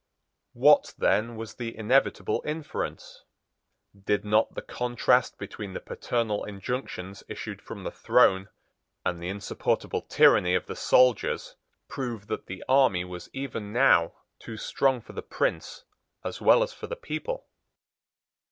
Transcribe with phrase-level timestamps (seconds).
[0.53, 3.23] What, then, was the inevitable inference?
[3.95, 8.49] Did not the contrast between the paternal injunctions issued from the throne
[9.05, 11.55] and the insupportable tyranny of the soldiers
[11.87, 15.83] prove that the army was even now too strong for the prince
[16.23, 17.45] as well as for the people?